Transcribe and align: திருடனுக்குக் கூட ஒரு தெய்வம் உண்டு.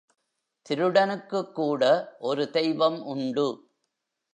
திருடனுக்குக் 0.69 1.53
கூட 1.53 1.83
ஒரு 2.19 2.49
தெய்வம் 2.49 3.03
உண்டு. 3.03 3.47